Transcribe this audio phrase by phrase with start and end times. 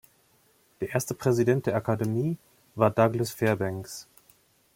[0.79, 2.35] Der erste Präsident der Akademie
[2.73, 4.07] war Douglas Fairbanks.